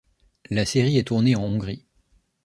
La 0.49 0.65
série 0.65 0.97
est 0.97 1.03
tournée 1.09 1.35
en 1.35 1.43
Hongrie. 1.43 1.85